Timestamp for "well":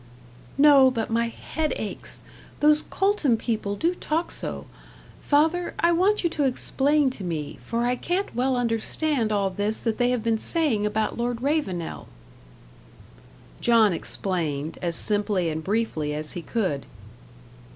8.35-8.57